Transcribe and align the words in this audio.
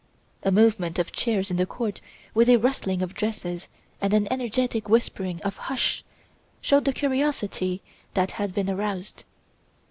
A 0.41 0.51
movement 0.51 0.97
of 0.97 1.11
chairs 1.11 1.51
in 1.51 1.57
the 1.57 1.67
court 1.67 2.01
with 2.33 2.49
a 2.49 2.57
rustling 2.57 3.03
of 3.03 3.13
dresses 3.13 3.67
and 4.01 4.15
an 4.15 4.27
energetic 4.33 4.89
whispering 4.89 5.39
of 5.43 5.57
"Hush!" 5.57 6.03
showed 6.59 6.85
the 6.85 6.91
curiosity 6.91 7.83
that 8.15 8.31
had 8.31 8.51
been 8.51 8.67
aroused. 8.67 9.25